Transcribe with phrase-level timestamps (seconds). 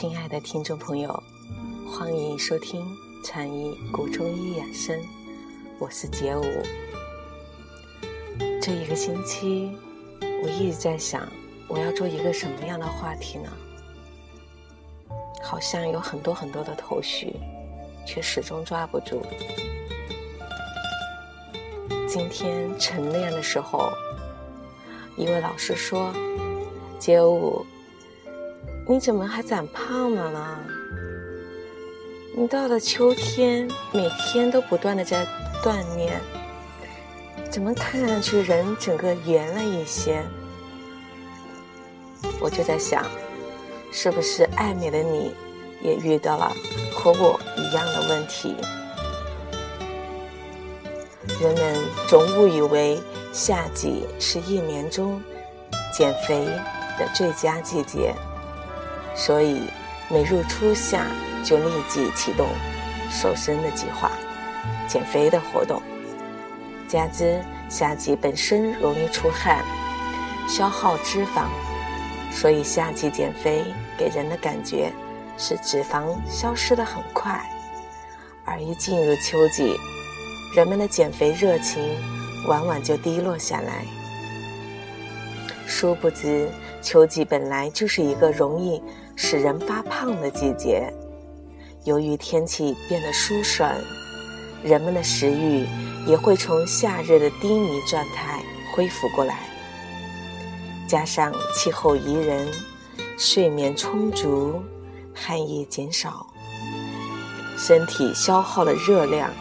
[0.00, 1.22] 亲爱的听众朋友，
[1.84, 2.86] 欢迎收听
[3.24, 4.96] 禅意古中医养生，
[5.80, 6.44] 我是杰武。
[8.62, 9.76] 这一个星期，
[10.20, 11.28] 我一直在想，
[11.66, 13.50] 我要做一个什么样的话题呢？
[15.42, 17.34] 好像有很多很多的头绪，
[18.06, 19.20] 却始终抓不住。
[22.06, 23.90] 今天晨练的时候，
[25.16, 26.14] 一位老师说
[27.00, 27.66] ：“杰武。”
[28.90, 30.58] 你怎么还长胖了呢？
[32.34, 35.26] 你到了秋天，每天都不断的在
[35.62, 36.18] 锻炼，
[37.50, 40.22] 怎么看上去人整个圆了一些？
[42.40, 43.04] 我就在想，
[43.92, 45.34] 是不是爱美的你
[45.82, 46.50] 也遇到了
[46.94, 48.56] 和我一样的问题？
[51.42, 51.76] 人们
[52.08, 52.98] 总误以为
[53.34, 55.22] 夏季是一年中
[55.92, 56.46] 减肥
[56.98, 58.14] 的最佳季节。
[59.18, 59.62] 所以，
[60.08, 61.04] 每入初夏
[61.44, 62.46] 就立即启动
[63.10, 64.12] 瘦身的计划、
[64.86, 65.82] 减肥的活动。
[66.86, 69.62] 加之夏季本身容易出汗、
[70.48, 71.48] 消耗脂肪，
[72.30, 73.64] 所以夏季减肥
[73.98, 74.92] 给人的感觉
[75.36, 77.44] 是脂肪消失的很快。
[78.44, 79.74] 而一进入秋季，
[80.54, 81.82] 人们的减肥热情
[82.46, 83.84] 往往就低落下来。
[85.66, 86.48] 殊不知，
[86.82, 88.82] 秋季本来就是一个容易。
[89.20, 90.88] 使人发胖的季节，
[91.82, 93.68] 由于天气变得舒爽，
[94.62, 95.66] 人们的食欲
[96.06, 98.40] 也会从夏日的低迷状态
[98.72, 99.40] 恢复过来。
[100.86, 102.46] 加上气候宜人，
[103.18, 104.62] 睡眠充足，
[105.12, 106.24] 汗液减少，
[107.56, 109.32] 身体消耗的热量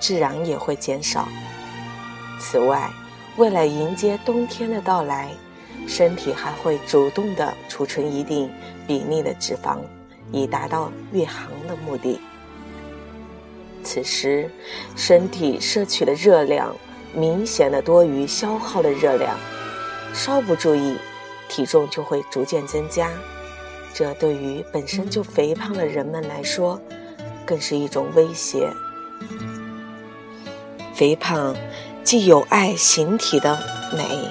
[0.00, 1.28] 自然也会减少。
[2.40, 2.90] 此外，
[3.36, 5.30] 为了迎接冬天的到来。
[5.86, 8.50] 身体还会主动的储存一定
[8.86, 9.78] 比例的脂肪，
[10.32, 12.20] 以达到御寒的目的。
[13.82, 14.50] 此时，
[14.96, 16.74] 身体摄取的热量
[17.14, 19.38] 明显的多于消耗的热量，
[20.12, 20.96] 稍不注意，
[21.48, 23.10] 体重就会逐渐增加。
[23.94, 26.80] 这对于本身就肥胖的人们来说，
[27.46, 28.68] 更是一种威胁。
[30.94, 31.54] 肥胖
[32.02, 33.56] 既有碍形体的
[33.96, 34.30] 美。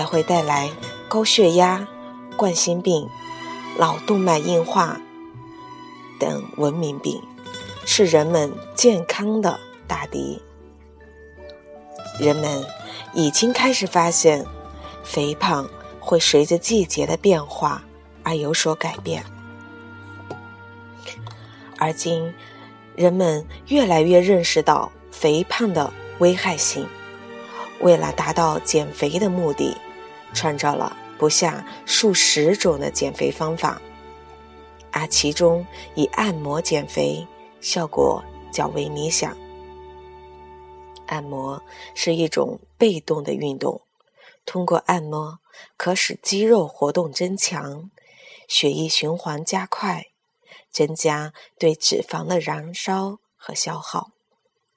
[0.00, 0.70] 还会带来
[1.08, 1.86] 高血压、
[2.34, 3.06] 冠心病、
[3.78, 4.98] 脑动脉硬化
[6.18, 7.20] 等文明病，
[7.84, 10.40] 是人们健康的大敌。
[12.18, 12.64] 人们
[13.12, 14.46] 已经开始发现，
[15.04, 15.68] 肥胖
[16.00, 17.82] 会随着季节的变化
[18.22, 19.22] 而有所改变。
[21.76, 22.32] 而今，
[22.96, 26.88] 人们越来越认识到肥胖的危害性。
[27.80, 29.76] 为了达到减肥的目的，
[30.32, 33.80] 创造了不下数十种的减肥方法，
[34.90, 37.26] 而其中以按摩减肥
[37.60, 39.36] 效果较为理想。
[41.06, 41.62] 按摩
[41.94, 43.82] 是一种被动的运动，
[44.46, 45.40] 通过按摩
[45.76, 47.90] 可使肌肉活动增强，
[48.46, 50.06] 血液循环加快，
[50.70, 54.12] 增加对脂肪的燃烧和消耗，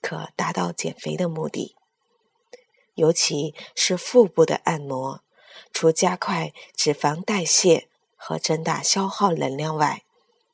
[0.00, 1.76] 可达到减肥的目的。
[2.94, 5.22] 尤其是腹部的按摩，
[5.72, 10.04] 除加快脂肪代谢和增大消耗能量外，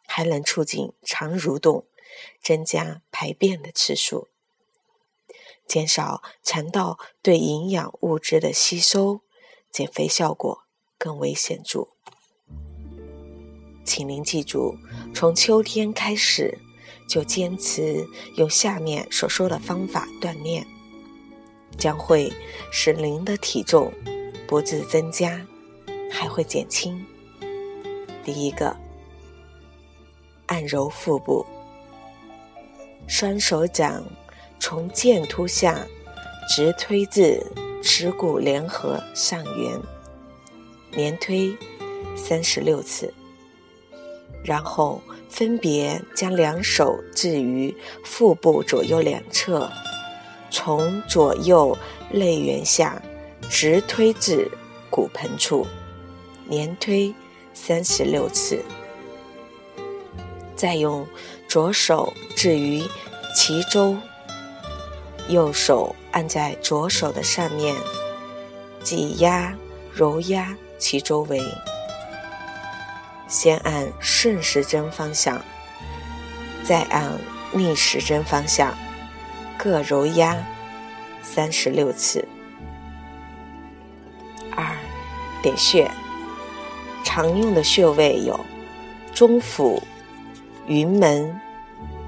[0.07, 1.85] 还能促进肠蠕动，
[2.43, 4.29] 增加排便的次数，
[5.67, 9.21] 减少肠道对营养物质的吸收，
[9.71, 10.63] 减肥效果
[10.97, 11.89] 更为显著。
[13.85, 14.77] 请您记住，
[15.15, 16.59] 从秋天开始
[17.09, 18.07] 就坚持
[18.37, 20.67] 用下面所说的方法锻炼。
[21.77, 22.33] 将会
[22.73, 23.93] 使您的体重
[24.49, 25.47] 不致增加，
[26.11, 27.05] 还会减轻。
[28.25, 28.75] 第一个，
[30.47, 31.45] 按揉腹部，
[33.07, 34.03] 双手掌
[34.59, 35.87] 从剑突下
[36.49, 37.45] 直推至
[37.83, 39.79] 耻骨联合上缘，
[40.93, 41.55] 连推
[42.17, 43.13] 三十六次，
[44.43, 49.71] 然后分别将两手置于腹部左右两侧。
[50.51, 51.77] 从左右
[52.11, 53.03] 肋缘下
[53.51, 54.51] 直推至
[54.91, 55.67] 骨盆处，
[56.47, 57.15] 连推
[57.55, 58.63] 三十六次。
[60.55, 61.07] 再用
[61.49, 62.83] 左手置于
[63.35, 63.97] 其周，
[65.29, 67.77] 右手按在左手的上面，
[68.83, 69.57] 挤压、
[69.93, 71.41] 揉压其周围。
[73.29, 75.41] 先按顺时针方向，
[76.65, 77.13] 再按
[77.53, 78.77] 逆时针方向。
[79.59, 80.47] 各揉压
[81.23, 82.27] 三十六次。
[85.43, 85.91] 点穴，
[87.05, 88.39] 常用的穴位有
[89.15, 89.83] 中府、
[90.67, 91.41] 云门、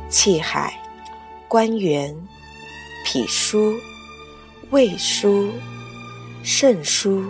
[0.09, 0.73] 气海、
[1.49, 2.17] 关元、
[3.05, 3.77] 脾腧、
[4.71, 5.50] 胃腧、
[6.43, 7.25] 肾腧、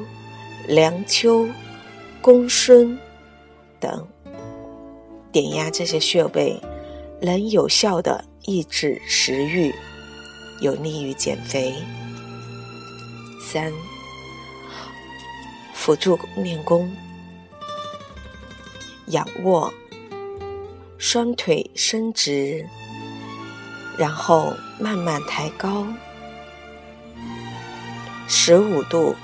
[0.66, 1.48] 梁丘、
[2.20, 2.98] 公孙
[3.78, 4.06] 等，
[5.32, 6.60] 点压这些穴位，
[7.20, 9.74] 能有效的抑制食欲，
[10.60, 11.74] 有利于减肥。
[13.42, 13.72] 三、
[15.80, 16.94] 辅助练功。
[19.06, 19.72] 仰卧，
[20.98, 22.68] 双腿伸直，
[23.96, 25.86] 然后慢慢抬高，
[28.28, 29.16] 十五度、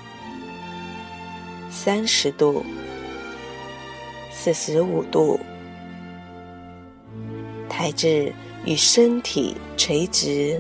[1.70, 2.64] 三十度、
[4.32, 5.38] 四十五度，
[7.69, 8.32] 抬至
[8.64, 10.58] 与身体垂直，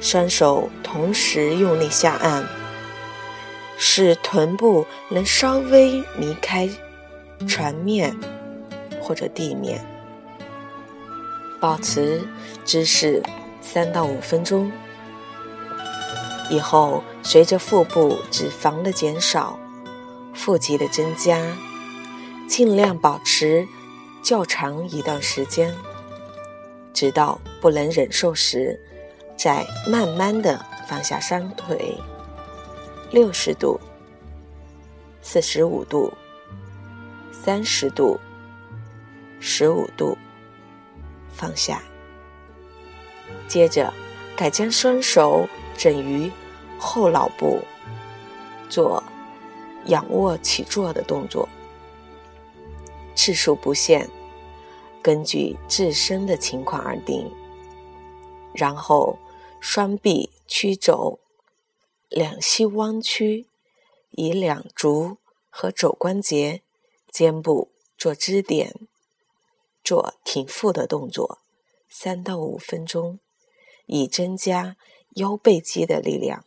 [0.00, 2.46] 双手同时用力下按。
[3.80, 6.68] 使臀部能稍微离开
[7.46, 8.18] 船面
[9.00, 9.80] 或者地面，
[11.60, 12.20] 保持
[12.64, 13.22] 姿势
[13.60, 14.72] 三到五分钟。
[16.50, 19.56] 以后随着腹部脂肪的减少，
[20.34, 21.40] 腹肌的增加，
[22.48, 23.68] 尽量保持
[24.24, 25.72] 较长一段时间，
[26.92, 28.80] 直到不能忍受时，
[29.38, 31.96] 再慢慢的放下双腿。
[33.12, 33.78] 六十度、
[35.22, 36.12] 四十五度、
[37.32, 38.18] 三十度、
[39.38, 40.18] 十五度，
[41.32, 41.80] 放下。
[43.46, 43.94] 接着，
[44.36, 46.30] 改将双手枕于
[46.76, 47.60] 后脑部，
[48.68, 49.02] 做
[49.84, 51.48] 仰卧起坐的动作，
[53.14, 54.06] 次数不限，
[55.00, 57.30] 根据自身的情况而定。
[58.52, 59.16] 然后，
[59.60, 61.20] 双臂屈肘。
[62.08, 63.46] 两膝弯曲，
[64.12, 65.18] 以两足
[65.50, 66.62] 和肘关节、
[67.10, 68.74] 肩部做支点，
[69.84, 71.40] 做挺腹的动作，
[71.88, 73.18] 三到五分钟，
[73.84, 74.76] 以增加
[75.16, 76.46] 腰背肌的力量。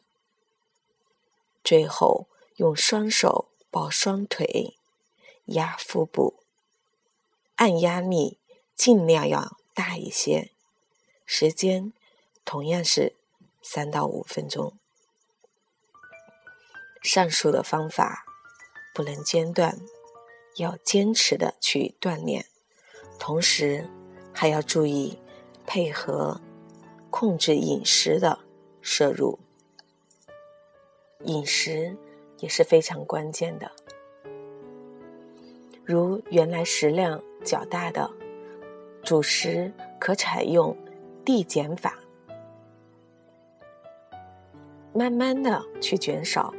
[1.63, 4.75] 最后用双手抱双腿，
[5.45, 6.39] 压腹部，
[7.57, 8.39] 按压力
[8.75, 10.49] 尽量要大一些，
[11.23, 11.93] 时间
[12.43, 13.15] 同样是
[13.61, 14.73] 三到五分钟。
[17.01, 18.25] 上述的方法
[18.93, 19.79] 不能间断，
[20.57, 22.45] 要坚持的去锻炼，
[23.17, 23.89] 同时
[24.33, 25.17] 还要注意
[25.65, 26.39] 配合
[27.09, 28.39] 控制饮食的
[28.81, 29.39] 摄入，
[31.23, 31.97] 饮食
[32.39, 33.71] 也是非常关键的。
[35.83, 38.11] 如原来食量较大的
[39.03, 40.77] 主食，可采用
[41.25, 41.97] 递减法，
[44.93, 46.53] 慢慢的去减少。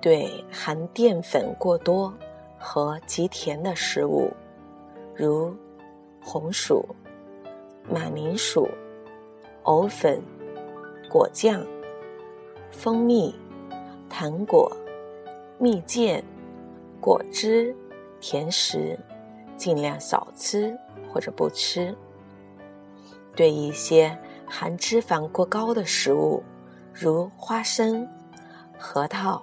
[0.00, 2.12] 对含淀粉过多
[2.58, 4.32] 和极甜的食物，
[5.14, 5.54] 如
[6.22, 6.84] 红薯、
[7.92, 8.68] 马铃薯、
[9.64, 10.22] 藕粉、
[11.10, 11.64] 果酱、
[12.70, 13.34] 蜂蜜、
[14.08, 14.70] 糖果、
[15.58, 16.22] 蜜饯、
[17.00, 17.74] 果汁、
[18.20, 18.96] 甜食，
[19.56, 20.78] 尽量少吃
[21.12, 21.92] 或者不吃。
[23.34, 24.16] 对一些
[24.48, 26.42] 含脂肪过高的食物，
[26.92, 28.08] 如花生、
[28.78, 29.42] 核桃。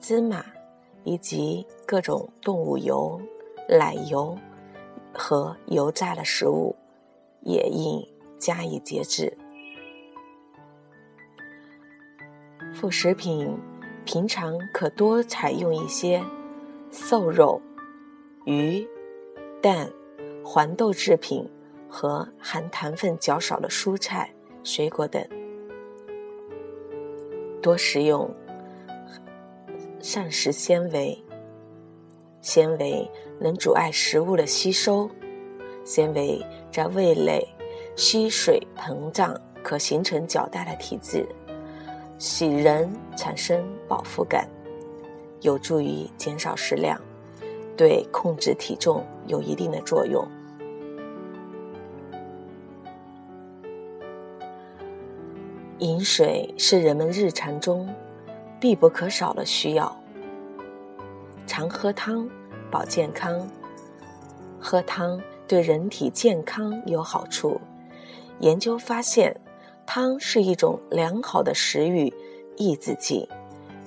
[0.00, 0.42] 芝麻
[1.04, 3.20] 以及各种动物油、
[3.68, 4.34] 奶油
[5.12, 6.74] 和油炸的食物
[7.42, 8.02] 也应
[8.38, 9.36] 加以节制。
[12.72, 13.54] 副食品
[14.06, 16.24] 平常可多采用一些
[16.90, 17.60] 瘦肉、
[18.46, 18.88] 鱼、
[19.60, 19.90] 蛋、
[20.42, 21.46] 黄豆制品
[21.90, 24.32] 和含糖分较少的蔬菜、
[24.62, 25.22] 水果等，
[27.60, 28.32] 多食用。
[30.02, 31.22] 膳食纤维，
[32.40, 33.06] 纤维
[33.38, 35.10] 能阻碍食物的吸收，
[35.84, 36.42] 纤维
[36.72, 37.46] 在胃内
[37.96, 41.26] 吸水膨胀，可形成较大的体质，
[42.18, 44.48] 使人产生饱腹感，
[45.42, 46.98] 有助于减少食量，
[47.76, 50.26] 对控制体重有一定的作用。
[55.80, 57.88] 饮水是人们日常中。
[58.60, 59.90] 必不可少的需要。
[61.46, 62.28] 常喝汤
[62.70, 63.48] 保健康，
[64.60, 65.18] 喝汤
[65.48, 67.58] 对人体健康有好处。
[68.40, 69.34] 研究发现，
[69.86, 72.12] 汤是一种良好的食欲
[72.58, 73.26] 抑制剂，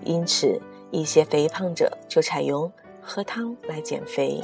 [0.04, 0.60] 因此
[0.90, 2.70] 一些肥胖者就采用
[3.00, 4.44] 喝汤来减肥。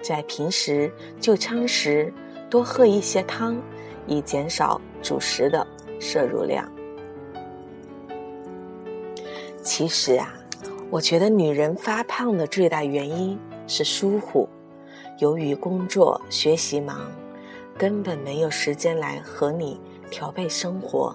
[0.00, 2.14] 在平时就餐时
[2.48, 3.60] 多喝一些汤，
[4.06, 5.66] 以减少主食的
[6.00, 6.68] 摄入量。
[9.62, 10.34] 其实啊，
[10.90, 14.48] 我觉得女人发胖的最大原因是疏忽。
[15.18, 17.12] 由于工作、学习忙，
[17.76, 19.78] 根本没有时间来和你
[20.10, 21.14] 调配生活，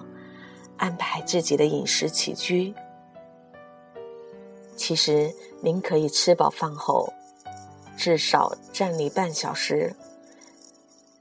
[0.76, 2.72] 安排自己的饮食起居。
[4.76, 7.12] 其实，您可以吃饱饭后，
[7.96, 9.96] 至少站立半小时，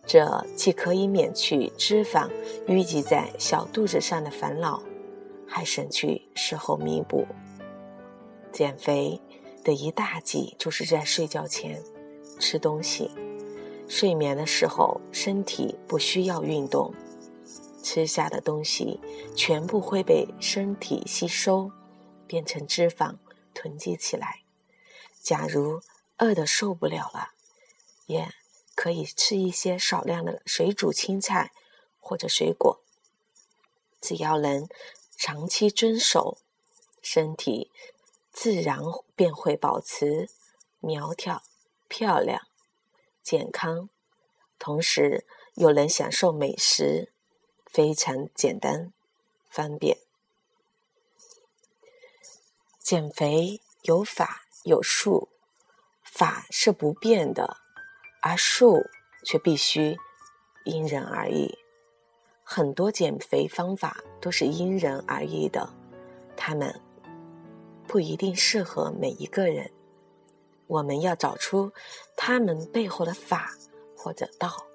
[0.05, 2.29] 这既可以免去脂肪
[2.67, 4.81] 淤积在小肚子上的烦恼。
[5.47, 7.25] 还省去事后弥补。
[8.51, 9.21] 减肥
[9.63, 11.81] 的一大忌就是在睡觉前
[12.39, 13.11] 吃东西。
[13.87, 16.93] 睡眠的时候，身体不需要运动，
[17.83, 18.99] 吃下的东西
[19.35, 21.71] 全部会被身体吸收，
[22.25, 23.15] 变成脂肪
[23.53, 24.41] 囤积起来。
[25.21, 25.79] 假如
[26.17, 27.29] 饿得受不了了，
[28.07, 28.27] 也
[28.75, 31.51] 可以吃一些少量的水煮青菜
[31.99, 32.79] 或者水果，
[33.99, 34.67] 只要能。
[35.17, 36.39] 长期遵守，
[37.01, 37.71] 身体
[38.33, 38.81] 自然
[39.15, 40.29] 便会保持
[40.81, 41.41] 苗条、
[41.87, 42.41] 漂亮、
[43.23, 43.89] 健康，
[44.59, 47.13] 同时又能享受美食，
[47.65, 48.91] 非常简单
[49.49, 49.99] 方便。
[52.81, 55.29] 减肥有法有术，
[56.03, 57.61] 法是不变的，
[58.27, 58.83] 而术
[59.23, 59.95] 却必须
[60.63, 61.55] 因人而异。
[62.43, 65.69] 很多减肥方法都是因人而异的，
[66.35, 66.81] 他们
[67.87, 69.69] 不一定适合每一个人。
[70.65, 71.71] 我们要找出
[72.17, 73.51] 他们背后的法
[73.95, 74.65] 或者道，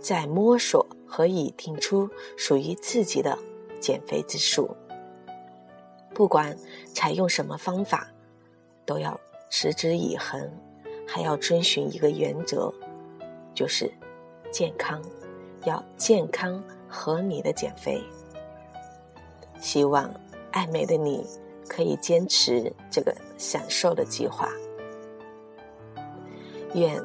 [0.00, 3.38] 再摸索和拟定出属于自己的
[3.82, 4.74] 减肥之术。
[6.14, 6.56] 不管
[6.94, 8.08] 采用什么方法，
[8.86, 10.50] 都要持之以恒，
[11.06, 12.72] 还要遵循一个原则，
[13.54, 13.92] 就是
[14.50, 15.00] 健康，
[15.64, 16.62] 要健康。
[16.94, 18.02] 合理的减肥，
[19.58, 20.12] 希望
[20.50, 21.26] 爱美的你
[21.66, 24.46] 可以坚持这个享受的计划。
[26.74, 27.02] 愿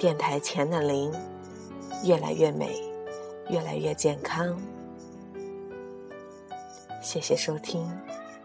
[0.00, 1.12] 电台前的您
[2.02, 2.82] 越来越美，
[3.50, 4.60] 越来越健康。
[7.00, 7.88] 谢谢收听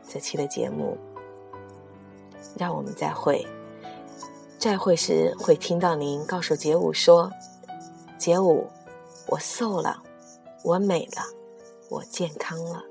[0.08, 0.96] 这期的节目，
[2.60, 3.43] 让我们再会。
[4.63, 7.29] 再会时会听到您告诉杰武说
[8.17, 8.65] ：“杰武，
[9.27, 10.01] 我瘦了。”
[10.63, 11.22] 我美了，
[11.89, 12.82] 我健康了。